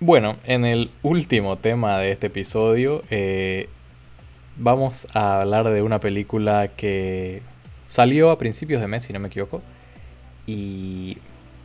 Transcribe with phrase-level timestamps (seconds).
[0.00, 3.68] Bueno, en el último tema de este episodio eh,
[4.56, 7.42] vamos a hablar de una película que
[7.88, 9.60] salió a principios de mes, si no me equivoco,
[10.46, 11.18] y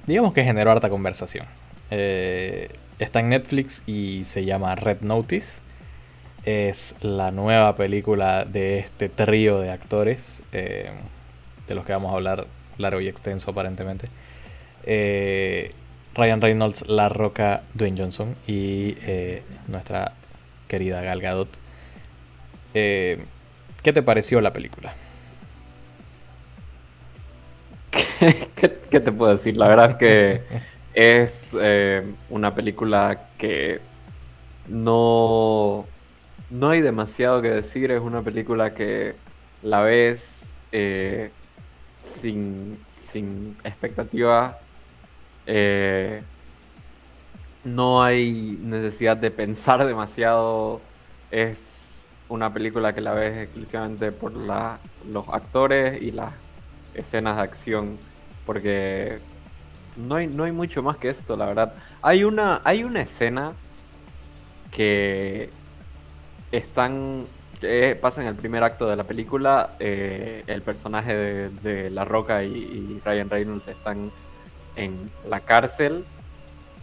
[0.08, 1.46] digamos que generó harta conversación.
[1.92, 5.62] Eh, está en Netflix y se llama Red Notice.
[6.44, 10.90] Es la nueva película de este trío de actores, eh,
[11.68, 12.48] de los que vamos a hablar
[12.80, 14.08] largo y extenso aparentemente.
[16.16, 20.14] Ryan Reynolds, La Roca, Dwayne Johnson y eh, nuestra
[20.68, 21.50] querida Gal Gadot.
[22.74, 23.26] Eh,
[23.82, 24.94] ¿Qué te pareció la película?
[28.56, 29.58] ¿Qué, te puedo decir?
[29.58, 30.42] La verdad es que
[30.94, 33.82] es eh, una película que
[34.68, 35.86] no,
[36.50, 37.92] no hay demasiado que decir.
[37.92, 39.16] Es una película que
[39.64, 40.46] la ves
[42.04, 44.56] sin, sin expectativas
[45.46, 46.22] eh,
[47.64, 50.82] no hay necesidad de pensar demasiado.
[51.32, 56.34] Es una película que la ves exclusivamente por los actores y las
[56.94, 57.98] escenas de acción.
[58.46, 59.20] Porque
[59.96, 61.74] no hay, no hay mucho más que esto, la verdad.
[62.02, 63.54] Hay una, hay una escena
[64.72, 65.50] que
[66.52, 67.26] están
[68.02, 69.72] pasa en el primer acto de la película.
[69.80, 74.12] Eh, el personaje de, La Roca y, Ryan Reynolds están
[74.76, 76.06] en la cárcel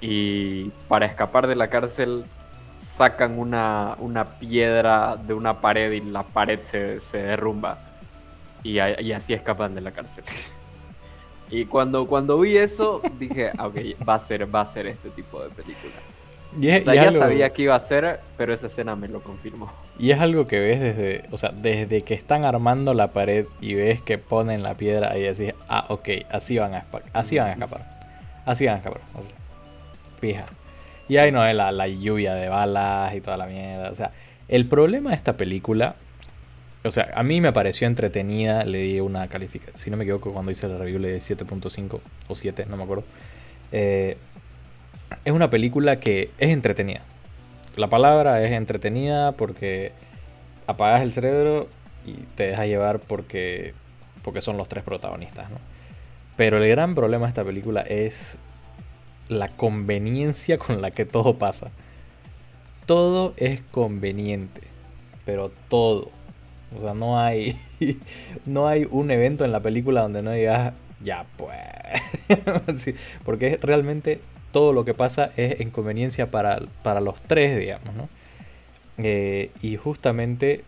[0.00, 2.24] y para escapar de la cárcel
[2.78, 7.78] sacan una, una piedra de una pared y la pared se, se derrumba
[8.62, 10.24] y, así escapan de la cárcel.
[11.50, 13.77] y cuando, cuando vi eso dije, ah, ok,
[14.08, 15.94] va a ser, va a ser este tipo de película.
[16.58, 19.72] Ya sabía que iba a ser, pero esa escena me lo confirmó.
[20.00, 23.74] Y es algo que ves desde, o sea, desde que están armando la pared y
[23.74, 27.52] ves que ponen la piedra y decís, ah, ok, así van a, así van a
[27.52, 27.82] escapar.
[28.46, 29.02] Así van a escapar.
[30.18, 30.46] Fija.
[31.06, 33.90] Y ahí no es la, la lluvia de balas y toda la mierda.
[33.90, 34.12] O sea,
[34.48, 35.96] el problema de esta película,
[36.83, 40.33] o sea, a mí me pareció entretenida, le di una calificación, si no me equivoco,
[40.33, 43.05] cuando hice la review le di 7.5 o 7, no me acuerdo.
[43.70, 44.16] Eh,
[45.24, 47.02] es una película que es entretenida.
[47.76, 49.92] La palabra es entretenida porque
[50.66, 51.68] apagas el cerebro
[52.06, 53.74] y te deja llevar porque,
[54.22, 55.58] porque son los tres protagonistas, ¿no?
[56.36, 58.38] Pero el gran problema de esta película es
[59.28, 61.70] la conveniencia con la que todo pasa.
[62.86, 64.62] Todo es conveniente,
[65.24, 66.10] pero todo.
[66.77, 67.58] O sea, no hay
[68.46, 71.56] no hay un evento en la película donde no digas, ya pues.
[73.24, 74.20] porque realmente
[74.52, 78.08] todo lo que pasa es inconveniencia para, para los tres, digamos, ¿no?
[78.98, 80.64] Eh, y justamente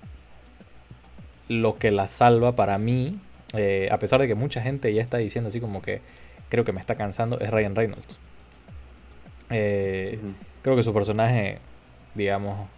[1.48, 3.18] lo que la salva para mí,
[3.54, 6.00] eh, a pesar de que mucha gente ya está diciendo así como que
[6.48, 8.18] creo que me está cansando, es Ryan Reynolds.
[9.50, 10.18] Eh,
[10.62, 11.58] creo que su personaje,
[12.14, 12.68] digamos,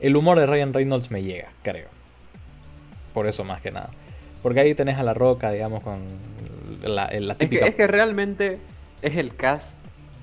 [0.00, 1.88] el humor de Ryan Reynolds me llega, creo.
[3.14, 3.90] Por eso más que nada.
[4.42, 6.00] Porque ahí tenés a La Roca, digamos, con
[6.82, 7.66] la, típica...
[7.66, 8.58] Es que, realmente
[9.02, 9.78] es el cast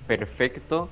[0.07, 0.89] perfecto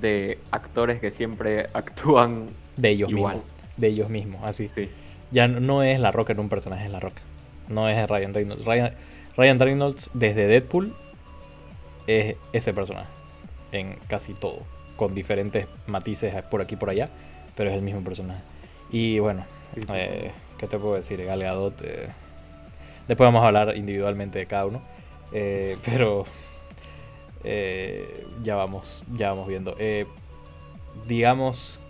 [0.00, 2.46] de actores que siempre actúan
[2.76, 3.38] de ellos mismos.
[3.76, 4.68] De ellos mismos, así.
[5.30, 7.22] Ya no es La Roca en un personaje, es La Roca.
[7.68, 8.64] No es Ryan Reynolds.
[8.64, 8.92] Ryan,
[9.36, 10.94] Ryan Reynolds desde Deadpool
[12.06, 13.08] es ese personaje.
[13.72, 14.62] En casi todo.
[14.96, 17.08] Con diferentes matices por aquí y por allá.
[17.54, 18.40] Pero es el mismo personaje.
[18.90, 19.44] Y bueno,
[19.92, 21.22] eh, ¿qué te puedo decir?
[21.24, 21.80] Gal Gadot.
[21.82, 22.08] Eh,
[23.06, 24.82] después vamos a hablar individualmente de cada uno.
[25.32, 26.24] Eh, pero
[27.44, 29.76] ya vamos, ya vamos viendo.
[31.06, 31.80] digamos,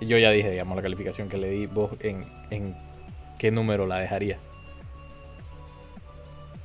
[0.00, 1.66] yo ya dije, digamos, la calificación que le di.
[1.66, 2.74] ¿Vos en, en
[3.38, 4.38] qué número la dejaría?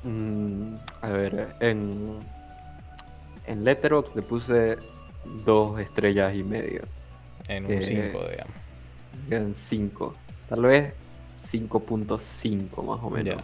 [0.04, 2.18] Mm, a ver, en,
[3.46, 4.78] en Letterboxd le puse
[5.44, 6.82] dos estrellas y medio.
[7.48, 8.54] En un 5, digamos.
[9.30, 10.14] En 5.
[10.48, 10.92] Tal vez
[11.42, 13.42] 5.5 más o menos.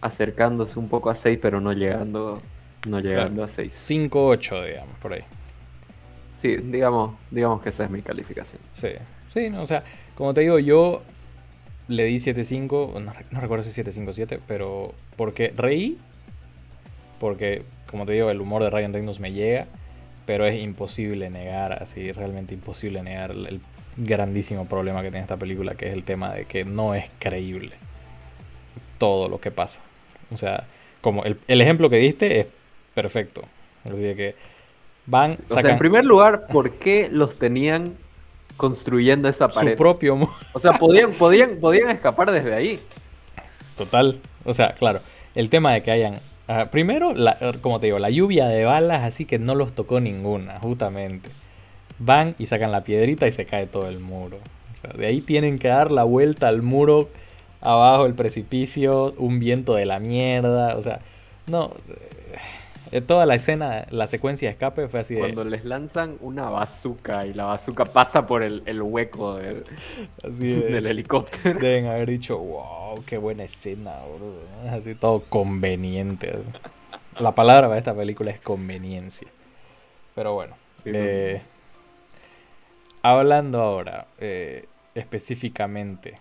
[0.00, 2.40] Acercándose un poco a 6, pero no llegando,
[2.88, 3.72] no llegando a 6.
[3.90, 5.24] 5.8, digamos, por ahí.
[6.38, 8.60] Sí, digamos, digamos que esa es mi calificación.
[8.72, 8.90] Sí,
[9.32, 11.02] sí, no, o sea, como te digo, yo
[11.88, 15.98] le di 7.5, no, no, recuerdo si 7.5 pero porque reí,
[17.18, 19.66] porque como te digo, el humor de Ryan Reynolds me llega,
[20.26, 23.60] pero es imposible negar, así, realmente imposible negar el,
[24.00, 27.72] grandísimo problema que tiene esta película, que es el tema de que no es creíble
[28.98, 29.80] todo lo que pasa.
[30.30, 30.68] O sea,
[31.00, 32.46] como el, ejemplo que diste es
[33.02, 33.42] perfecto.
[33.84, 34.34] Así que
[35.06, 35.38] van...
[35.48, 37.94] O sea, en primer lugar, ¿por qué los tenían
[38.58, 39.72] construyendo esa pared.
[39.72, 40.18] Su propio
[40.52, 42.80] O sea, podían, podían, podían escapar desde ahí.
[43.78, 44.18] Total.
[44.44, 45.00] O sea, claro.
[45.34, 46.16] El tema de que hayan.
[46.48, 50.00] Ah, primero, la, como te digo, la lluvia de balas, así que no los tocó
[50.00, 51.30] ninguna, justamente.
[51.98, 54.38] van y sacan la piedrita y se cae todo el muro.
[54.74, 57.10] O sea, de ahí tienen que dar la vuelta al muro,
[57.60, 60.76] abajo el precipicio, un viento de la mierda.
[60.76, 61.00] O sea,
[61.46, 61.72] no.
[62.92, 65.20] Eh, toda la escena, la secuencia de escape fue así de.
[65.20, 69.64] Cuando les lanzan una bazooka y la bazooka pasa por el, el hueco del,
[70.22, 71.58] así de- del helicóptero.
[71.60, 74.72] Deben haber dicho, wow, qué buena escena, bro.
[74.76, 76.30] Así todo conveniente.
[76.30, 77.22] así.
[77.22, 79.28] La palabra para esta película es conveniencia.
[80.14, 80.54] Pero bueno.
[80.84, 81.42] Sí, eh,
[83.02, 86.18] hablando ahora, eh, específicamente,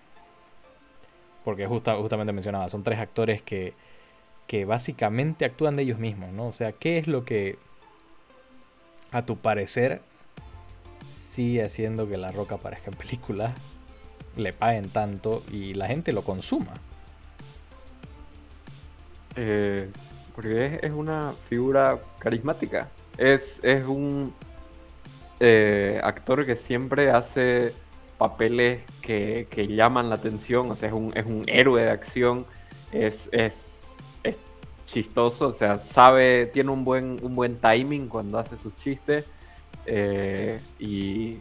[1.43, 3.73] porque justa- justamente mencionaba, son tres actores que,
[4.47, 6.47] que básicamente actúan de ellos mismos, ¿no?
[6.47, 7.59] O sea, ¿qué es lo que,
[9.11, 10.01] a tu parecer,
[11.13, 13.53] sigue haciendo que La Roca aparezca en películas,
[14.35, 16.73] le paguen tanto y la gente lo consuma?
[19.35, 19.89] Eh,
[20.33, 22.89] porque es, una figura carismática.
[23.17, 24.33] Es, es un
[25.39, 27.73] eh, actor que siempre hace
[28.17, 30.71] papeles que, que llaman la atención.
[30.71, 32.45] O sea, es un, es un héroe de acción.
[32.91, 33.76] Es, es,
[34.23, 34.37] es
[34.85, 35.49] chistoso.
[35.49, 39.25] O sea, sabe, tiene un buen, un buen timing cuando hace sus chistes.
[39.85, 41.39] Eh, y,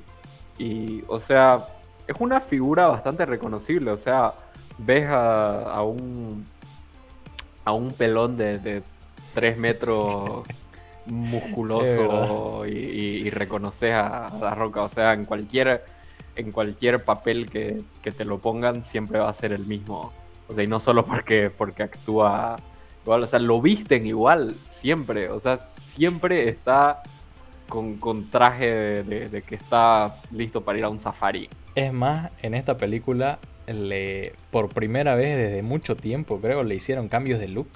[0.59, 1.65] y, o sea,
[2.07, 3.91] es una figura bastante reconocible.
[3.93, 4.35] O sea,
[4.79, 6.45] ves a, a un
[7.65, 8.83] a un pelón de, de
[9.35, 10.45] 3 metros
[11.07, 14.83] musculoso y, y- y reconoces a, a la roca.
[14.83, 15.85] O sea, en cualquier,
[16.37, 20.13] en cualquier papel que, que te lo pongan, siempre va a ser el mismo.
[20.49, 22.57] O sea, y no solo porque, porque actúa
[23.05, 25.31] igual, o sea, lo visten igual, siempre.
[25.31, 27.03] O sea, siempre está
[27.69, 31.49] con, con traje de, que está listo para ir a un safari.
[31.75, 37.09] Es más, en esta película, le, por primera vez desde mucho tiempo, creo, le hicieron
[37.09, 37.69] cambios de look.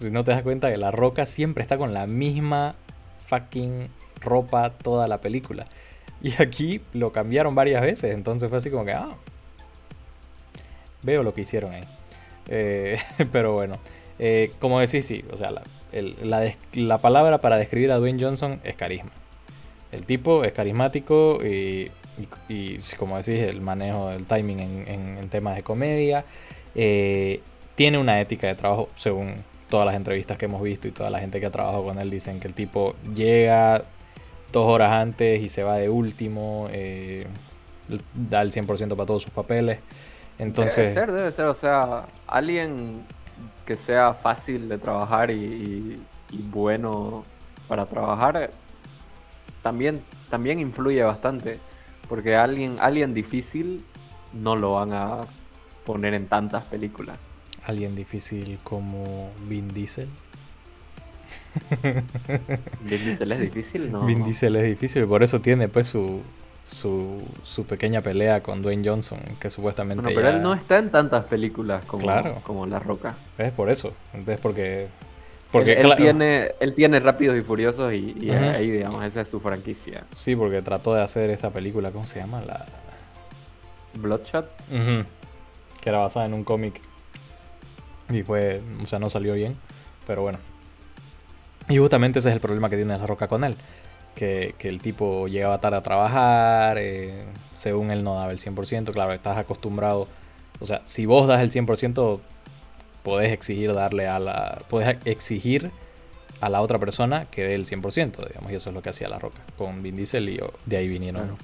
[0.00, 2.72] Si no te das cuenta que La Roca siempre está con la misma
[3.26, 3.82] fucking
[4.20, 5.66] ropa toda la película.
[6.20, 9.08] Y aquí lo cambiaron varias veces, entonces fue así como que, ah,
[11.02, 11.84] veo lo que hicieron ahí.
[12.48, 12.98] Eh,
[13.32, 13.76] pero bueno,
[14.18, 18.76] eh, como decís, sí, o sea, la, la palabra para describir a Dwayne Johnson es
[18.76, 19.10] carisma.
[19.92, 21.90] El tipo es carismático y,
[22.48, 26.24] y- como decís, el manejo del timing en, en- temas de comedia.
[26.74, 27.40] eh,
[27.74, 29.36] tiene una ética de trabajo, según
[29.70, 32.10] todas las entrevistas que hemos visto y toda la gente que ha trabajado con él,
[32.10, 33.82] dicen que el tipo llega
[34.50, 36.68] dos horas antes y se va de último,
[38.14, 39.80] da el 100% para todos sus papeles.
[40.38, 43.04] Entonces, Debe ser, debe ser, o sea, alguien
[43.66, 45.96] que sea fácil de trabajar y, y-
[46.30, 47.22] y bueno
[47.68, 48.50] para trabajar
[49.62, 51.58] también, también influye bastante.
[52.08, 53.84] Porque alguien, alguien difícil
[54.32, 55.20] no lo van a
[55.84, 57.18] poner en tantas películas.
[57.66, 60.08] alguien difícil como Vin Diesel.
[62.80, 64.06] Vin Diesel es difícil, ¿no?
[64.06, 66.22] Vin Diesel es difícil, por eso tiene pues su,
[66.68, 70.02] su, su pequeña pelea con Dwayne Johnson, que supuestamente...
[70.02, 72.36] Bueno, pero ya- él no está en tantas películas como, Claro.
[72.42, 73.14] como La Roca.
[73.38, 74.86] Es por eso, entonces porque...
[75.50, 80.04] Porque él, tiene, él tiene Rápidos y Furiosos y, ahí, digamos, esa es su franquicia.
[80.14, 82.42] Sí, porque trató de hacer esa película, ¿cómo se llama?
[82.42, 82.66] La...
[83.94, 84.50] Bloodshot.
[85.80, 86.80] Que era basada en un cómic.
[88.10, 89.52] Y fue, o sea, no salió bien,
[90.06, 90.38] pero bueno.
[91.68, 93.56] Y justamente ese es el problema que tiene La Roca con él.
[94.18, 97.16] Que, que el tipo llegaba tarde a trabajar, eh,
[97.56, 100.08] según él no daba el 100%, claro, estás acostumbrado.
[100.58, 102.18] O sea, si vos das el 100%,
[103.04, 104.58] podés exigir darle a la...
[104.68, 105.70] Podés exigir
[106.40, 109.08] a la otra persona que dé el 100%, digamos, y eso es lo que hacía
[109.08, 111.36] La Roca con Vin Diesel y de ahí vinieron Claro.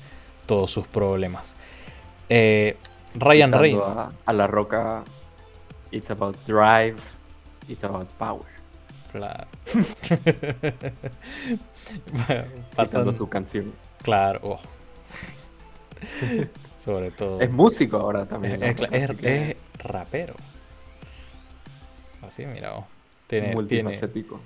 [0.46, 1.54] todos sus problemas.
[2.28, 2.76] Eh,
[3.14, 3.86] Ryan Reynolds.
[3.96, 5.04] A, a La Roca,
[5.92, 6.96] it's about drive,
[7.68, 8.53] it's about power.
[9.14, 9.46] Claro.
[12.74, 13.72] Pasan- su canción.
[14.02, 14.40] Claro.
[14.42, 14.58] oh.
[16.78, 17.40] Sobre todo.
[17.40, 18.60] Es músico ahora también.
[18.62, 18.86] Es, ¿no?
[18.88, 20.34] es- es- Así que es rapero.
[22.22, 22.74] Así, mira.
[22.76, 22.86] oh.
[23.28, 24.40] Tiene, tiene, multifacético.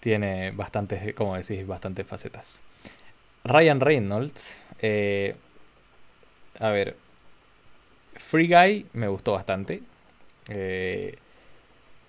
[0.00, 2.60] tiene bastantes, como decís, bastantes facetas.
[3.44, 4.60] Ryan Reynolds.
[4.80, 5.36] eh,
[6.58, 6.96] a ver.
[8.16, 9.80] Free Guy me gustó bastante.
[10.50, 11.16] Eh,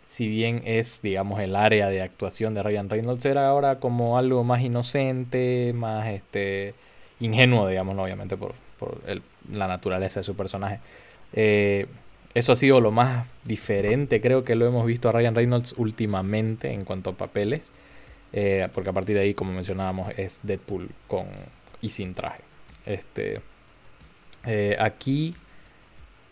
[0.09, 4.43] si bien es, digamos, el área de actuación de Ryan Reynolds, era ahora como algo
[4.43, 6.73] más inocente, más este
[7.19, 9.21] ingenuo, digamos, obviamente por, por el-
[9.53, 10.79] la naturaleza de su personaje.
[11.33, 11.85] Eh,
[12.33, 16.71] eso ha sido lo más diferente, creo que lo hemos visto a Ryan Reynolds últimamente
[16.73, 17.71] en cuanto a papeles,
[18.33, 21.25] eh, porque a partir de ahí, como mencionábamos, es Deadpool con
[21.81, 22.41] y sin traje.
[22.87, 23.41] Este,
[24.45, 25.35] eh, aquí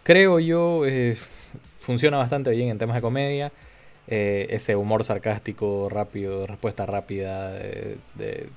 [0.03, 0.83] creo yo
[1.81, 3.51] funciona bastante bien en temas de comedia.
[4.07, 8.49] Eh, ese humor sarcástico, rápido, respuesta rápida, de, de-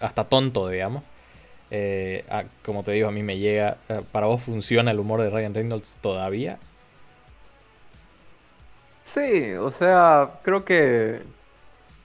[0.00, 1.04] hasta tonto, digamos.
[1.70, 2.24] Eh,
[2.64, 3.78] como te digo, a mí me llega.
[3.88, 6.58] Eh, ¿Para vos funciona el humor de Ryan Reynolds todavía?
[9.04, 11.22] Sí, o sea, creo que.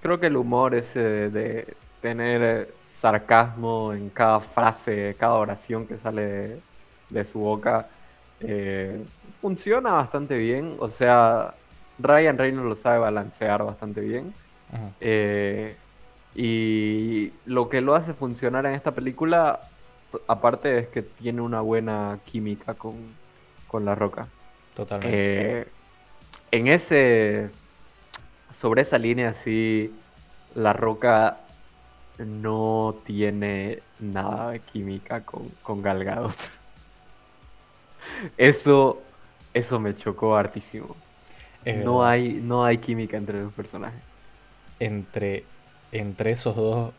[0.02, 6.64] Creo que el humor ese de, tener sarcasmo en cada frase, cada oración que sale
[7.10, 7.90] de, su boca,
[9.42, 10.78] funciona bastante bien.
[10.80, 11.59] O sea,
[12.00, 14.34] Ryan Reynolds lo sabe balancear bastante bien.
[16.36, 19.60] Y lo que lo hace funcionar en esta película,
[20.28, 22.96] aparte es que tiene una buena química con,
[23.86, 24.28] La Roca.
[24.76, 25.62] Totalmente.
[25.62, 25.68] Eh,
[26.52, 27.50] en ese.
[28.60, 29.94] Sobre esa línea, sí.
[30.56, 31.40] La Roca
[32.18, 36.60] no tiene nada de química con, con Galgados.
[38.38, 39.02] Eso.
[39.54, 40.96] Eso me chocó hartísimo.
[41.78, 44.02] No hay, no hay química entre los personajes.
[44.80, 45.44] Entre
[45.92, 46.94] entre esos dos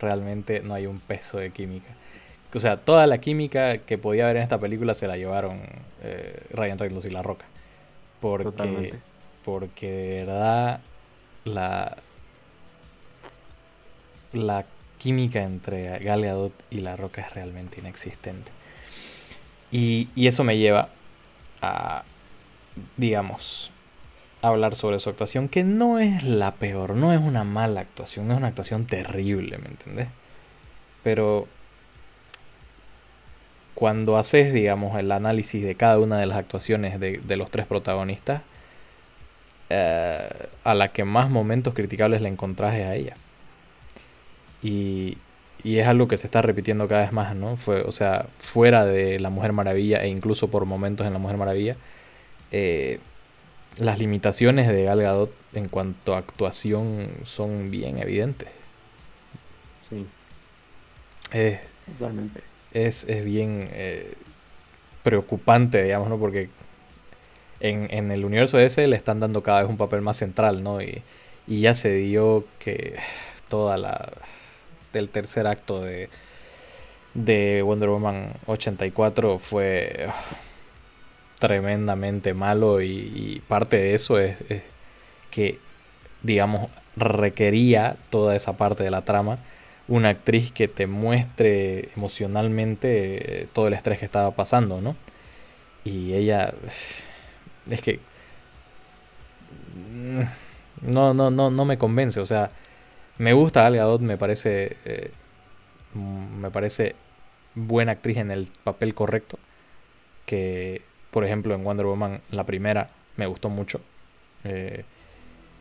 [0.00, 1.88] realmente no hay un peso de química.
[2.54, 5.60] O sea, toda la química que podía haber en esta película se la llevaron
[6.02, 7.46] eh, Ryan Reynolds y La Roca.
[8.20, 8.94] Porque,
[9.44, 10.80] porque de verdad
[11.44, 11.96] la,
[14.32, 14.64] la
[14.98, 18.52] química entre Gal Gadot y La Roca es realmente inexistente.
[19.70, 20.90] Y, y eso me lleva
[21.62, 22.04] a,
[22.96, 23.71] digamos,
[24.42, 28.36] hablar sobre su actuación, que no es la peor, no es una mala actuación, es
[28.36, 30.08] una actuación terrible, ¿me entendés?
[31.02, 31.46] Pero
[33.74, 38.42] cuando haces, digamos, el análisis de cada una de las actuaciones de, los tres protagonistas,
[39.70, 40.28] eh,
[40.64, 43.16] a la que más momentos criticables le encontrás es a ella.
[44.62, 45.18] Y,
[45.64, 47.56] y es algo que se está repitiendo cada vez más, ¿no?
[47.56, 51.36] Fue, o sea, fuera de La Mujer Maravilla e incluso por momentos en La Mujer
[51.36, 51.76] Maravilla,
[52.50, 53.00] eh,
[53.78, 58.48] las limitaciones de Gal Gadot en cuanto a actuación son bien evidentes.
[59.88, 60.06] Sí.
[61.32, 61.60] Es,
[61.98, 62.40] Totalmente.
[62.72, 64.14] Es, bien eh,
[65.02, 66.18] preocupante, digamos, ¿no?
[66.18, 66.48] Porque
[67.60, 70.82] en, el universo ese le están dando cada vez un papel más central, ¿no?
[70.82, 71.02] Y,
[71.46, 72.96] y ya se dio que
[73.48, 74.12] toda la...
[74.92, 76.08] del tercer acto de,
[77.14, 80.08] de Wonder Woman 84 fue
[81.42, 84.38] tremendamente malo y, parte de eso es,
[85.32, 85.58] que,
[86.22, 89.38] digamos, requería toda esa parte de la trama
[89.88, 94.94] una actriz que te muestre emocionalmente eh, todo el estrés que estaba pasando, ¿no?
[95.84, 96.54] Y ella
[97.68, 97.98] es que
[99.92, 100.22] mm,
[100.92, 102.52] no no no no me convence, o sea,
[103.18, 105.10] me gusta Al Gadot, me parece eh,
[106.40, 106.94] me parece
[107.56, 109.38] buena actriz en el papel correcto
[110.26, 113.80] que por ejemplo, en Wonder Woman, la primera me gustó mucho.
[114.44, 114.82] Eh,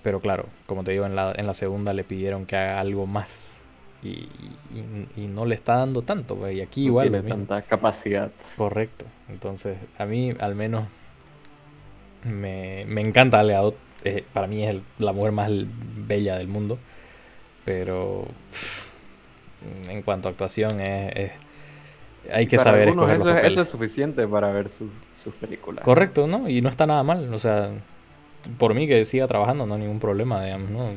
[0.02, 3.06] pero claro, como te digo, en la, en la segunda le pidieron que haga algo
[3.06, 3.64] más.
[4.02, 4.30] Y,
[5.16, 6.50] no le está dando tanto.
[6.50, 7.12] Y aquí igual.
[7.12, 8.32] Tiene tanta capacidad.
[8.58, 9.06] Correcto.
[9.30, 10.88] Entonces, a mí al menos
[12.24, 13.56] me, me encanta Ale
[14.04, 16.80] eh, para mí es la mujer más bella del mundo.
[17.64, 18.26] Pero
[19.88, 21.32] en cuanto a actuación es,
[22.32, 24.90] hay que saber escoger eso, eso, es suficiente para ver su,
[25.22, 25.84] sus películas.
[25.84, 26.48] Correcto, ¿no?
[26.48, 27.72] Y no está nada mal, o sea,
[28.58, 30.90] por mí que siga trabajando, no hay ningún problema, digamos, ¿no?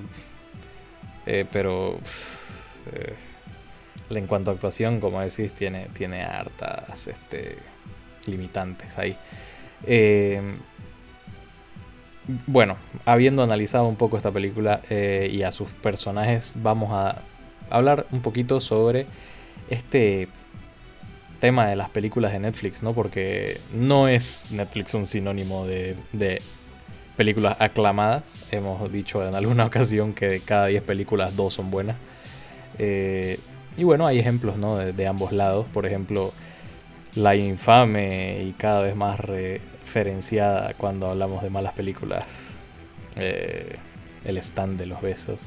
[1.26, 1.98] Eh, pero
[2.92, 3.14] eh,
[4.10, 7.56] en cuanto a actuación, como decís, tiene, tiene hartas este,
[8.26, 9.16] limitantes ahí.
[9.86, 10.42] Eh,
[12.46, 17.20] bueno, habiendo analizado un poco esta película y a sus personajes, vamos a
[17.68, 19.06] hablar un poquito sobre
[19.68, 20.28] este
[21.44, 22.94] tema de las películas de Netflix, ¿no?
[22.94, 25.94] Porque no es Netflix un sinónimo de,
[27.18, 28.48] películas aclamadas.
[28.50, 31.96] Hemos dicho en alguna ocasión que de cada 10 películas, dos son buenas.
[32.78, 33.38] Eh,
[33.76, 34.78] y bueno, hay ejemplos, ¿no?
[34.78, 35.66] De, ambos lados.
[35.70, 36.32] Por ejemplo,
[37.14, 42.56] la infame y cada vez más referenciada cuando hablamos de malas películas.
[43.16, 43.76] Eh,
[44.24, 45.42] el stand de los besos.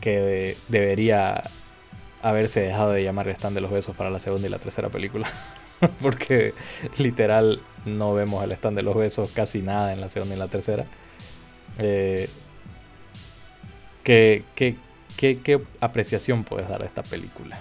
[0.00, 1.42] Que debería
[2.22, 4.88] haberse dejado de llamar el stand de los besos para la segunda y la tercera
[4.88, 5.28] película.
[6.00, 6.54] Porque
[6.98, 10.48] literal no vemos el stand de los besos casi nada en la segunda y la
[10.48, 10.86] tercera.
[11.78, 12.28] Eh,
[14.04, 14.44] ¿qué,
[15.80, 17.58] apreciación puedes dar a esta película?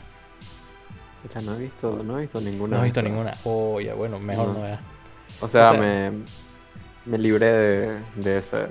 [1.34, 2.78] Ya no he visto, no he visto ninguna.
[2.78, 3.34] No he visto ninguna.
[3.44, 4.80] Oh, ya, bueno, mejor no,
[5.40, 6.12] O sea, me,
[7.06, 8.66] me libré de, de ese.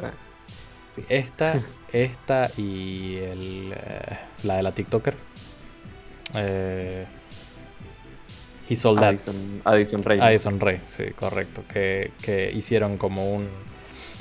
[0.88, 1.54] Sí, esta,
[1.92, 5.14] esta y el, eh, la de la TikToker
[6.34, 7.04] eh,
[8.68, 10.20] He Sold Addison, Rey.
[10.20, 11.62] Addison Rey, sí, correcto.
[11.68, 12.12] Que,
[12.54, 13.48] hicieron como un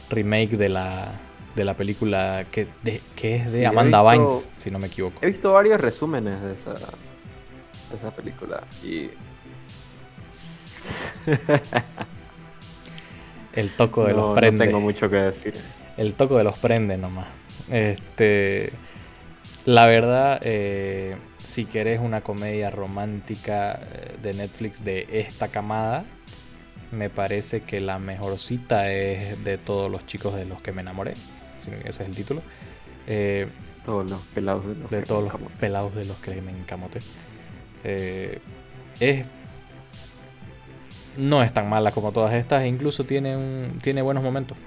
[0.09, 1.11] remake de la,
[1.55, 4.87] de la película que, de, que es de Sí, Amanda visto- Bynes, si no me
[4.87, 5.19] equivoco.
[5.21, 9.09] He visto varios resúmenes de esa, de esa película y...
[13.53, 14.65] El toco de no, los no prende.
[14.65, 15.53] tengo mucho que decir.
[15.97, 17.27] El toco de los prende nomás.
[17.69, 18.71] Este.
[19.69, 26.05] La verdad, eh, si querés una comedia romántica eh, de Netflix de esta camada,
[26.91, 31.13] me parece que la mejorcita es de todos los chicos de los que me enamoré.
[31.85, 32.41] Ese es el título.
[33.05, 33.47] Eh,
[33.85, 35.51] Todos los pelados de los de que todos los buscamos.
[35.59, 37.01] pelados de los que me encamoté.
[37.83, 38.39] Eh,
[38.99, 39.23] es.
[41.15, 44.57] No es tan mala como todas estas, e incluso tiene, un, tiene buenos momentos.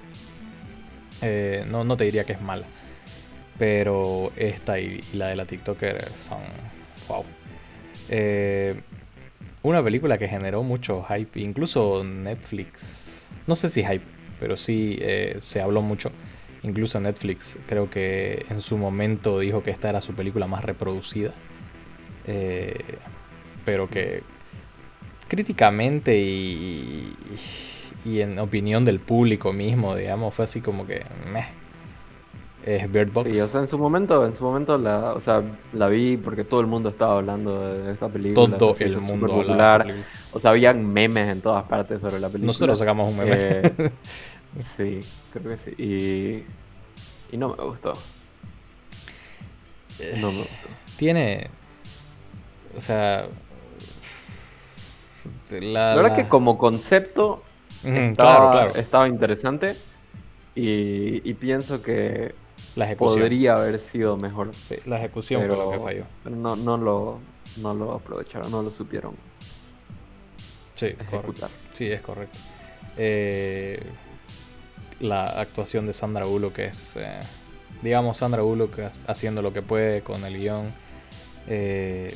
[1.23, 2.67] Eh, no, no te diría que es mala.
[3.63, 6.41] Pero esta y, la de la TikToker son.
[7.07, 7.25] ¡Wow!
[8.09, 8.75] Eh,
[9.63, 13.31] una película que generó mucho hype, incluso Netflix.
[13.47, 14.03] No sé si hype,
[14.41, 16.11] pero sí eh, se habló mucho.
[16.65, 21.31] Incluso Netflix creo que en su momento dijo que esta era su película más reproducida.
[22.27, 22.81] Eh,
[23.65, 24.25] pero que
[25.29, 27.15] críticamente y,
[28.05, 31.05] y en opinión del público mismo, digamos, fue así como que...
[31.33, 31.62] meh.
[32.65, 33.31] Es Bird Box.
[33.31, 35.43] Sí, o sea, en su momento, en su momento la, o sea,
[35.73, 38.57] la vi porque todo el mundo estaba hablando de esta película.
[38.57, 39.81] Todo el mundo de popular.
[39.81, 40.07] la película.
[40.33, 42.47] O sea, habían memes en todas partes sobre la película.
[42.47, 43.37] Nosotros sacamos un meme.
[43.41, 43.91] Eh,
[44.57, 45.01] sí,
[45.33, 45.71] creo que sí.
[45.77, 47.95] Y, y no me gustó.
[50.21, 50.69] No me gustó.
[50.97, 51.51] Tiene...
[52.77, 53.27] O sea...
[55.51, 57.43] La, La verdad la- que como concepto
[57.85, 58.75] estaba, claro, claro.
[58.77, 59.77] estaba interesante
[60.55, 62.35] y, y pienso que
[62.77, 63.21] La ejecución.
[63.21, 64.55] podría haber sido mejor.
[64.55, 66.05] Sí, la ejecución Pero, fue lo que falló.
[66.25, 67.19] pero no, no, lo,
[67.59, 69.15] no lo aprovecharon, no lo supieron
[70.75, 71.17] Sí, correcto.
[71.17, 71.51] ejecutar.
[71.75, 72.39] Sí, es correcto.
[72.97, 73.83] Eh,
[75.01, 77.21] la actuación de Sandra Bullock es, eh,
[77.83, 80.73] digamos, Sandra Bullock ha- haciendo lo que puede con el guion.
[81.49, 82.15] Eh,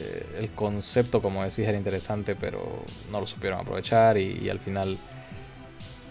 [0.00, 2.62] eh, el concepto, como decís, era interesante, pero
[3.10, 4.96] no lo supieron aprovechar y, y al final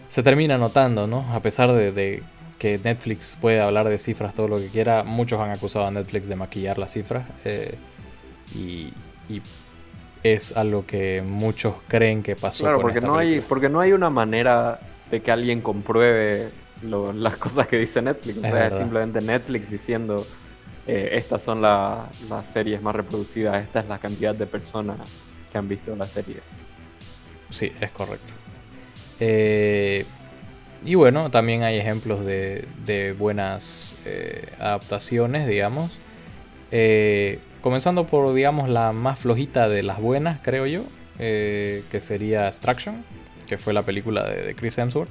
[0.08, 1.26] se termina notando, ¿no?
[1.34, 2.24] A pesar de, de
[2.60, 6.28] que Netflix puede hablar de cifras todo lo que quiera, muchos han acusado a Netflix
[6.28, 7.74] de maquillar las cifras eh,
[8.56, 8.94] y,
[9.30, 9.42] y
[10.24, 12.64] es algo que muchos creen que pasó.
[12.66, 16.50] Claro, con porque esta no, hay, porque no hay una manera de que alguien compruebe
[16.84, 18.38] lo- las cosas que dice Netflix.
[18.38, 20.28] O sea, es simplemente Netflix diciendo,
[20.86, 25.00] eh, estas son la- las series más reproducidas, esta es la cantidad de personas
[25.52, 26.38] que han visto la serie.
[27.50, 28.34] Sí, es correcto.
[29.20, 30.06] Eh,
[30.86, 35.92] y bueno, también hay ejemplos de, de buenas eh, adaptaciones, digamos.
[36.72, 40.84] Eh, comenzando por, digamos, la más flojita de las buenas, creo yo,
[41.18, 43.04] eh, que sería Extraction,
[43.48, 45.10] que fue la película de, Chris Hemsworth,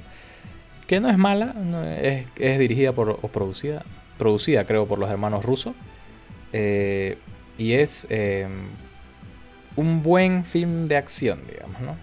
[0.87, 1.53] que no es mala,
[2.01, 3.83] es, es dirigida por, o producida,
[4.17, 5.75] producida creo por los hermanos rusos,
[6.51, 8.47] y es eh,
[9.75, 11.95] un buen film de acción, digamos, ¿no?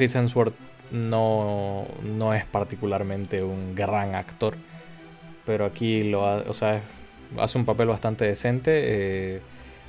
[0.00, 0.54] Chris Hemsworth
[0.92, 4.54] no, no es particularmente un gran actor,
[5.44, 6.80] pero aquí lo o sea,
[7.36, 8.70] hace un papel bastante decente.
[8.72, 9.40] eh,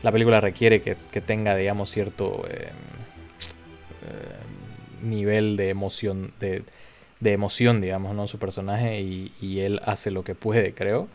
[0.04, 2.71] la película requiere que, que tenga, digamos, cierto eh,
[4.06, 6.63] eh, nivel de emoción, de,
[7.21, 8.28] de emoción, digamos, ¿no?
[8.28, 11.08] Su personaje y, él hace lo que puede, creo.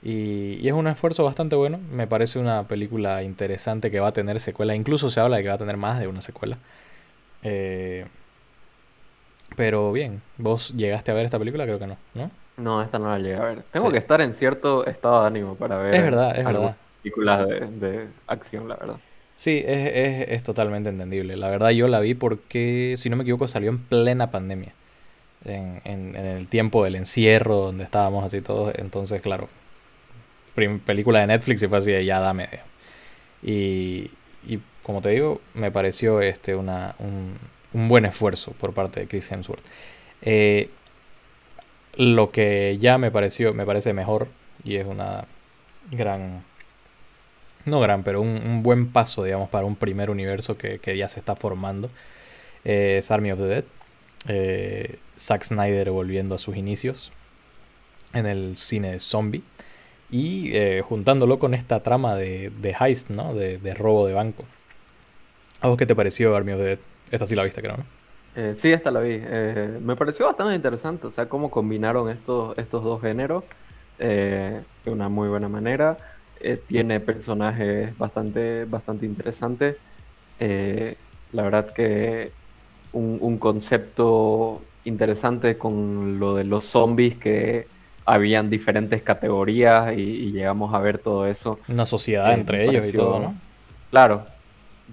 [0.00, 1.80] Y, y es un esfuerzo bastante bueno.
[1.90, 4.76] Me parece una película interesante que va a tener secuela.
[4.76, 6.58] Incluso se habla de que va a tener más de una secuela.
[7.42, 8.06] Eh,
[9.56, 11.64] pero bien, ¿vos llegaste a ver esta película?
[11.64, 12.30] Creo que no, ¿no?
[12.56, 13.62] No, esta no la llegué a ver.
[13.70, 13.92] Tengo Sí.
[13.92, 16.76] que estar en cierto estado de ánimo para ver Es verdad, es verdad.
[17.02, 19.00] películas de, de acción, la verdad.
[19.36, 21.36] Sí, es, es- es totalmente entendible.
[21.36, 24.72] La verdad yo la vi porque, si no me equivoco, salió en plena pandemia.
[25.44, 28.74] En, en- en el tiempo del encierro, donde estábamos así todos.
[28.76, 29.48] Entonces, claro,
[30.84, 32.48] película de Netflix y fue así de ya dame.
[33.42, 34.10] Y,
[34.46, 37.34] y como te digo, me pareció este una, un,
[37.72, 39.64] un buen esfuerzo por parte de Chris Hemsworth.
[40.22, 40.70] Eh,
[41.94, 44.28] lo que ya me pareció, me parece mejor
[44.64, 45.26] y es una
[45.90, 46.42] gran
[47.68, 51.08] no gran, pero un, un buen paso, digamos, para un primer universo que, que ya
[51.08, 51.90] se está formando.
[52.64, 53.64] es Army of the Dead.
[54.26, 57.12] Eh, Zack Snyder volviendo a sus inicios
[58.12, 59.42] en el cine zombie.
[60.10, 63.34] Y eh, juntándolo con esta trama de, de heist, ¿no?
[63.34, 64.44] De, de robo de banco.
[65.60, 66.78] ¿A vos qué te pareció Army of the Dead?
[67.10, 67.84] Esta sí la viste, creo, ¿no?
[68.36, 69.18] Eh, sí, esta la vi.
[69.20, 73.44] Eh, me pareció bastante interesante, o sea, cómo combinaron estos, estos dos géneros
[73.98, 75.96] eh, de una muy buena manera.
[76.40, 79.76] Eh, tiene personajes bastante, bastante interesantes.
[80.38, 80.96] Eh,
[81.32, 82.30] la verdad que
[82.92, 87.66] un, un concepto interesante con lo de los zombies que
[88.08, 91.58] habían diferentes categorías y, llegamos a ver todo eso.
[91.68, 93.34] Una sociedad entre ellos y todo, ¿no?
[93.90, 94.24] Claro,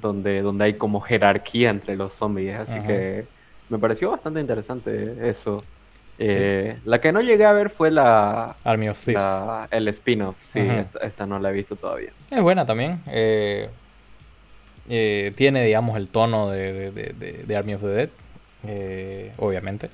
[0.02, 2.88] donde, donde hay como jerarquía entre los zombies, así Ajá.
[2.88, 3.26] que
[3.70, 5.64] me pareció bastante interesante eso.
[6.18, 9.22] Eh, La que no llegué a ver fue la, Army of Thieves.
[9.22, 12.12] la- el spin-off, sí, esta, esta no la he visto todavía.
[12.32, 13.02] Es buena también.
[13.08, 13.70] eh,
[14.88, 18.10] eh, tiene, digamos, el tono de, de- de- de- de Army of the Dead,
[19.38, 19.90] obviamente.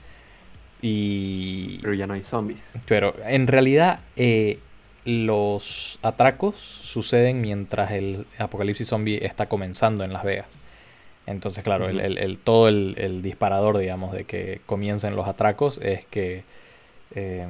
[0.81, 2.59] Y, Pero ya no hay zombies.
[2.87, 4.59] pero en realidad eh,
[5.05, 10.57] los atracos suceden mientras el apocalipsis zombie está comenzando en Las Vegas.
[11.27, 16.43] Entonces, claro, el- el- todo el, disparador, digamos, de que comiencen los atracos es que
[17.15, 17.45] eh,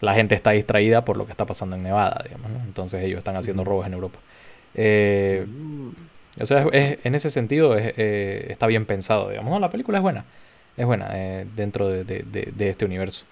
[0.00, 2.58] la gente está distraída por lo que está pasando en Nevada, digamos, ¿no?
[2.64, 4.18] Entonces ellos están haciendo robos en Europa.
[4.74, 5.46] Eh,
[6.40, 9.52] o sea, es- en ese sentido es- eh, está bien pensado, digamos.
[9.52, 10.24] No, la película es buena.
[10.76, 13.24] Es buena eh, dentro de, de- de- de este universo.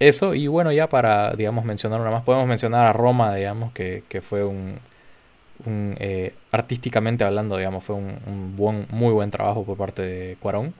[0.00, 4.02] Eso, y bueno, ya para, digamos, mencionar una más, podemos mencionar a Roma, digamos, que,
[4.08, 4.78] que fue un,
[5.66, 10.36] un, eh, artísticamente hablando, digamos, fue un, un buen, muy buen trabajo por parte de
[10.40, 10.72] Cuarón.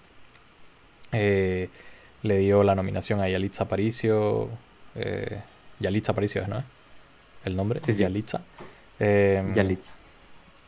[1.12, 1.68] Eh,
[2.22, 4.48] le dio la nominación a Yalitza Aparicio.
[4.94, 5.38] Eh,
[5.80, 6.62] Yalitza Aparicio es, ¿no?
[7.44, 8.00] El nombre, Sí, sí.
[8.00, 8.40] Yalitza.
[8.98, 9.92] Em, Yalitza.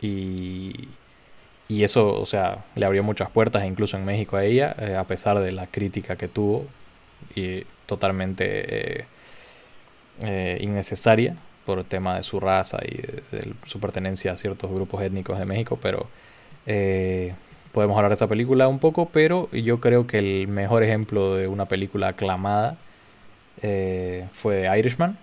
[0.02, 0.88] y,
[1.68, 5.38] y eso, o sea, le abrió muchas puertas, incluso en México a ella, a pesar
[5.40, 6.66] de la crítica que tuvo,
[7.34, 9.04] y totalmente eh,
[10.22, 15.02] eh, innecesaria por el tema de su raza y de, su pertenencia a ciertos grupos
[15.02, 16.06] étnicos de México, pero
[16.66, 17.34] eh,
[17.72, 21.48] podemos hablar de esa película un poco, pero yo creo que el mejor ejemplo de
[21.48, 22.76] una película aclamada
[24.32, 25.16] fue Irishman,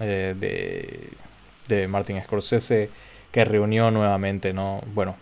[0.00, 1.10] de,
[1.68, 2.90] de Martin Scorsese,
[3.30, 4.82] que reunió nuevamente, ¿no?
[4.94, 5.14] Bueno,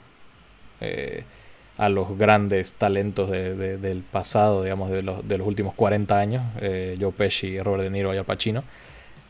[1.79, 6.19] a los grandes talentos de- de- del pasado, digamos, de los, de los últimos 40
[6.19, 8.65] años, eh, Joe Pesci, Robert De Niro y Al Pacino,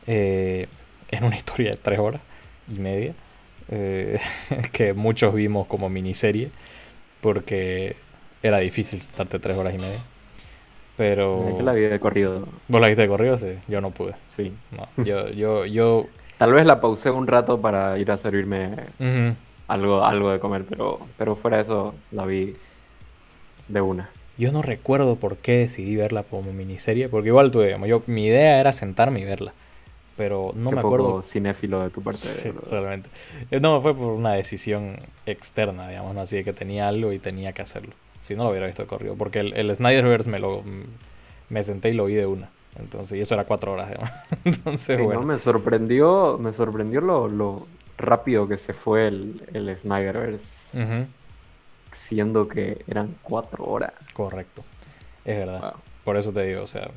[0.07, 0.69] eh,
[1.11, 2.21] en una historia de tres horas
[2.69, 3.15] y media,
[3.69, 4.19] eh,
[4.73, 6.51] que muchos vimos como miniserie,
[7.21, 7.97] porque
[8.43, 9.99] era difícil sentarte tres horas y media.
[10.97, 11.57] Pero...
[11.63, 13.37] La vi de corrido, ¿Vos la viste de corrido?
[13.39, 14.15] Sí, yo no pude.
[14.29, 14.53] sí.
[14.71, 16.07] No, yo, yo, yo...
[16.39, 19.35] Tal vez la pausé un rato para ir a servirme ujú.
[19.69, 22.55] Algo, algo de comer, pero, pero fuera de eso la vi
[23.69, 24.11] de una.
[24.39, 28.27] Yo no recuerdo por qué decidí verla como miniserie, porque igual tuve, digamos, yo, mi
[28.27, 29.55] idea era sentarme y verla,
[30.17, 32.29] pero no Qué me poco acuerdo cinéfilo de tu parte.
[32.29, 33.09] Sí, realmente.
[33.51, 36.21] Eh, No, fue por una decisión externa, digamos, ¿no?
[36.23, 37.95] así de que tenía algo y tenía que hacerlo.
[38.23, 40.63] Si no lo hubiera visto de corrido, porque el, el Snyderverse me lo
[41.49, 42.51] me senté y lo vi de una.
[42.79, 44.11] Entonces, y eso era cuatro horas, digamos.
[44.45, 45.21] Entonces, Sí, bueno.
[45.21, 45.27] ¿no?
[45.27, 47.67] Me sorprendió, me sorprendió lo, lo
[47.99, 51.07] rápido que se fue el, el Snyderverse, Ujú,
[51.93, 53.93] siendo que eran cuatro horas.
[54.13, 54.65] correcto.
[55.25, 55.61] Es verdad.
[55.61, 55.73] Wow.
[56.05, 56.91] Por eso te digo, o sea,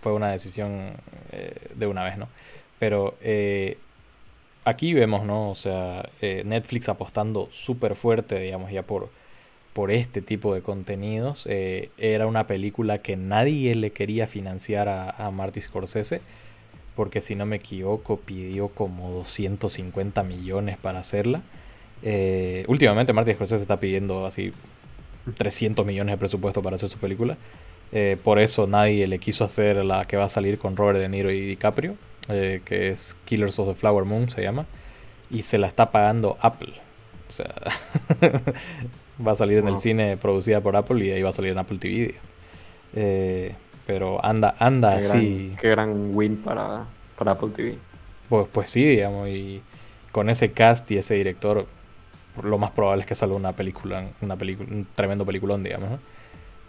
[0.00, 0.92] fue una decisión
[1.32, 2.28] eh, de una vez, ¿no?
[2.78, 3.78] Pero eh,
[4.64, 5.50] aquí vemos, ¿no?
[5.50, 9.10] O sea, eh, Netflix apostando súper fuerte, digamos, ya por,
[9.72, 11.46] por este tipo de contenidos.
[11.46, 16.20] Era una película que nadie le quería financiar a, a Marty Scorsese,
[16.96, 21.42] porque si no me equivoco, pidió como 250 millones para hacerla.
[22.02, 24.52] Eh, últimamente Marty Scorsese está pidiendo así
[25.36, 27.36] 300 millones de presupuesto para hacer su película.
[27.92, 31.08] Eh, por eso nadie le quiso hacer la que va a salir con Robert De
[31.08, 31.94] Niro y DiCaprio,
[32.28, 34.66] eh, que es Killers of the Flower Moon se llama,
[35.30, 36.72] y se la está pagando Apple.
[37.28, 37.54] O sea,
[39.26, 41.58] va a salir en el cine producida por Apple y ahí va a salir en
[41.58, 42.14] Apple TV.
[42.94, 43.54] Eh,
[43.86, 45.52] pero anda, anda Qué, así.
[45.52, 47.78] gran, qué gran win para, para Apple TV.
[48.28, 49.62] Pues, pues sí, digamos, y
[50.12, 51.66] con ese cast y ese director,
[52.42, 56.00] lo más probable es que salga una película, una película, un tremendo peliculón, digamos, ¿no?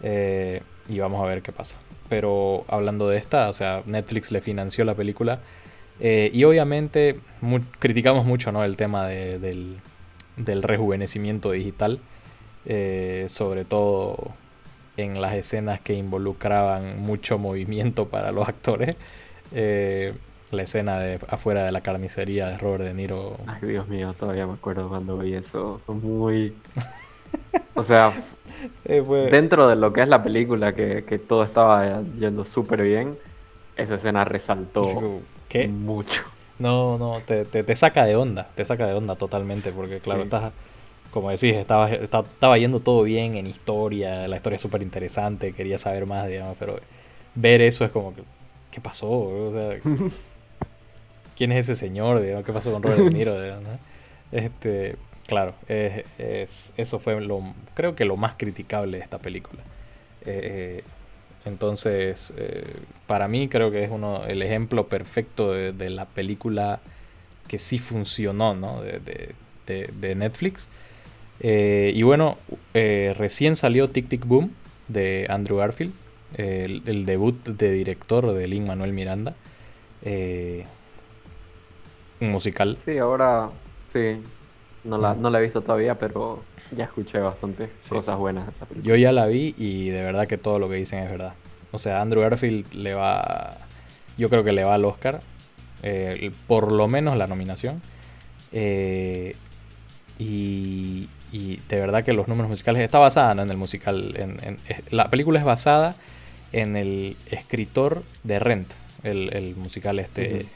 [0.02, 1.76] Eh, y vamos a ver qué pasa.
[2.08, 5.40] Pero hablando de esta, o sea, Netflix le financió la película
[6.00, 8.64] eh, y obviamente mu- criticamos mucho, ¿no?
[8.64, 9.78] El tema de- del,
[10.36, 12.00] del rejuvenecimiento digital,
[12.66, 14.34] eh, sobre todo
[15.02, 18.96] en las escenas que involucraban mucho movimiento para los actores.
[19.52, 20.14] Eh,
[20.50, 23.36] la escena de afuera de la carnicería de Robert De Niro.
[23.46, 25.80] Ay, Dios mío, todavía me acuerdo cuando vi eso.
[25.86, 26.54] Muy...
[27.74, 28.12] O sea,
[28.86, 33.16] Eh, dentro de lo que es la película, que, que todo estaba yendo súper bien,
[33.76, 34.82] esa escena resaltó
[35.68, 36.22] mucho.
[36.58, 40.22] No, no, te, te, te saca de onda, te saca de onda totalmente, porque claro,
[40.22, 40.24] Sí.
[40.24, 40.52] estás,
[41.10, 45.78] como decís, estaba, estaba yendo todo bien en historia, la historia es súper interesante, quería
[45.78, 46.78] saber más, digamos, pero
[47.34, 48.22] ver eso es como que,
[48.70, 49.08] ¿qué pasó?
[49.10, 49.78] O sea,
[51.36, 52.20] ¿quién es ese señor?
[52.20, 52.44] digamos?
[52.44, 53.40] ¿Qué pasó con Robert De Niro?
[53.42, 53.78] digamos?
[54.32, 57.42] Este, claro, es, es- eso fue lo,
[57.74, 59.62] creo que lo más criticable de esta película.
[60.26, 60.82] Eh,
[61.44, 62.34] entonces,
[63.06, 66.80] para mí creo que es uno el ejemplo perfecto de, la película
[67.46, 68.82] que sí funcionó, ¿no?
[68.82, 69.34] De,
[70.14, 70.68] Netflix.
[71.40, 72.38] Y bueno,
[72.74, 74.52] recién salió Tic Tic Boom
[74.88, 75.92] de Andrew Garfield,
[76.34, 79.34] el, debut de director de Lin Manuel Miranda.
[82.20, 82.76] un musical.
[82.84, 83.50] Sí, ahora
[83.88, 84.20] sí,
[84.84, 88.66] no la, no la he visto todavía, pero ya escuché bastante cosas buenas de esa
[88.66, 88.94] película.
[88.94, 91.34] Yo ya la vi y de verdad que todo lo que dicen es verdad.
[91.72, 93.56] O sea, Andrew Garfield le va.
[94.16, 95.20] Yo creo que le va al Oscar.
[95.82, 97.80] Eh, por lo menos la nominación.
[98.52, 99.36] Eh,
[100.18, 102.82] y, y, de verdad que los números musicales.
[102.82, 104.14] Está basada en el musical.
[104.16, 104.58] En,
[104.90, 105.96] la película es basada
[106.52, 108.72] en el escritor de Rent.
[109.02, 110.46] El, musical este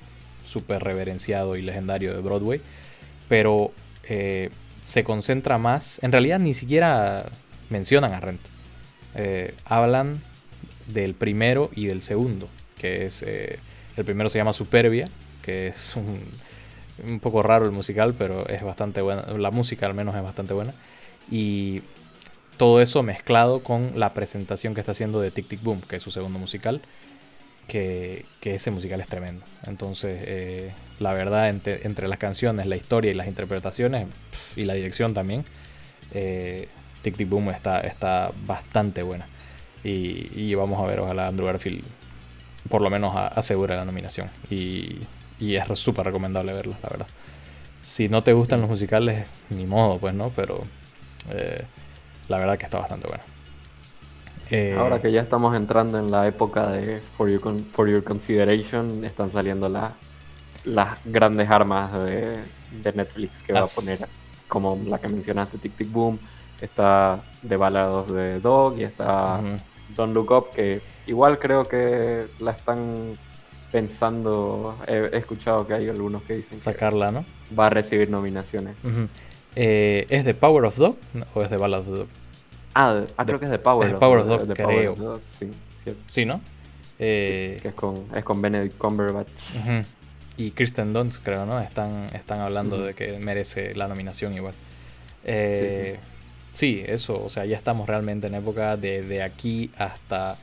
[0.44, 2.60] súper reverenciado y legendario de Broadway.
[3.28, 3.72] Pero
[4.04, 4.50] eh,
[4.82, 7.26] se concentra más, en realidad ni siquiera
[7.70, 8.40] mencionan a Rent.
[9.14, 10.20] Eh, hablan
[10.88, 13.58] del primero y del segundo, que es, eh,
[13.96, 15.08] el primero se llama Superbia,
[15.42, 16.20] que es un,
[17.04, 20.54] un poco raro el musical, pero es bastante buena, la música al menos es bastante
[20.54, 20.74] buena.
[21.30, 21.82] Y
[22.56, 26.02] todo eso mezclado con la presentación que está haciendo de Tic Tic Boom, que es
[26.02, 26.80] su segundo musical,
[27.66, 29.44] que, ese musical es tremendo.
[29.66, 34.06] Entonces, eh, la verdad, entre, las canciones, la historia y las interpretaciones,
[34.56, 35.44] y la dirección también,
[36.12, 36.68] eh,
[37.02, 39.26] Tic Tic Boom está, está bastante buena.
[39.84, 41.84] Y, vamos a ver, ojalá Andrew Garfield
[42.68, 44.28] por lo menos asegure la nominación.
[44.50, 44.98] Y,
[45.50, 47.06] es súper recomendable verlo, la verdad.
[47.82, 50.62] Si no te gustan los musicales, ni modo, pues no, pero
[51.30, 51.64] eh,
[52.28, 53.24] la verdad que está bastante buena.
[54.50, 59.04] Eh, Ahora que ya estamos entrando en la época de For Your, for your Consideration,
[59.04, 62.38] están saliendo las grandes armas de,
[62.94, 63.98] Netflix que va a poner,
[64.48, 66.18] como la que mencionaste, Tic Tic Boom,
[66.60, 69.40] está The Balados de Dog y está
[69.96, 73.14] Don't Look Up, que igual creo que la están
[73.72, 77.24] pensando, he, escuchado que hay algunos que dicen sacarla, ¿no?
[77.58, 78.76] Va a recibir nominaciones.
[79.56, 80.96] Eh, ¿Es de Power of Dog
[81.34, 82.08] o es de Ballad of Dog?
[82.74, 83.86] Ah, ah creo que es de Power.
[83.86, 85.20] Es de Power of Dog, creo.
[85.38, 85.50] sí,
[86.06, 86.40] sí, ¿no?
[86.98, 89.28] Eh, que es con, es con Benedict Cumberbatch.
[90.36, 91.60] Y Kristen Dunst, creo, ¿no?
[91.60, 94.54] Están, están hablando de que merece la nominación igual.
[95.24, 95.98] Eh,
[96.52, 100.36] sí, eso, o sea, ya estamos realmente en época de, de aquí hasta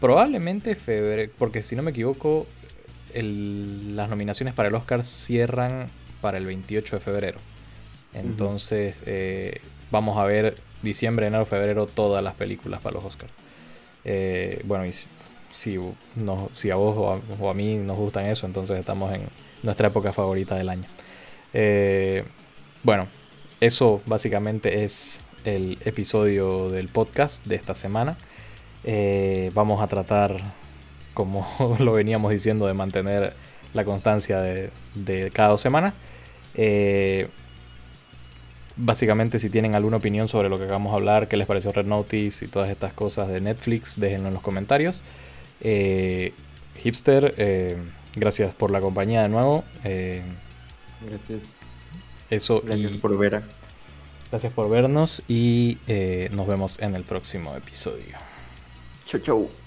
[0.00, 2.46] probablemente febrero, porque si no me equivoco,
[3.14, 5.88] las nominaciones para el Oscar cierran
[6.20, 7.38] para el 28 de febrero.
[8.14, 9.60] Entonces, eh,
[9.90, 13.32] vamos a ver diciembre, enero, febrero todas las películas para los Oscars.
[14.04, 15.78] Eh, bueno, y si,
[16.16, 19.22] no, si a vos o a, mí nos gustan eso, entonces estamos en
[19.62, 20.88] nuestra época favorita del año.
[21.52, 22.24] Eh,
[22.82, 23.08] bueno,
[23.60, 28.16] eso básicamente es el episodio del podcast de esta semana.
[28.84, 30.36] Eh, vamos a tratar,
[31.14, 31.46] como
[31.78, 33.34] lo veníamos diciendo, de mantener
[33.74, 35.94] la constancia de, de cada dos semanas.
[36.54, 37.28] Eh,
[38.82, 41.84] Básicamente, si tienen alguna opinión sobre lo que acabamos de hablar, qué les pareció Red
[41.84, 45.02] Notice y todas estas cosas de Netflix, déjenlo en los comentarios.
[45.60, 46.32] Eh,
[46.82, 47.76] hipster, eh,
[48.16, 49.64] gracias por la compañía de nuevo.
[49.82, 51.42] Gracias.
[52.30, 53.42] Eso gracias por ver.
[54.30, 55.76] Gracias por vernos y
[56.32, 58.29] nos vemos en el próximo episodio.
[59.10, 59.59] Tchau, tchau.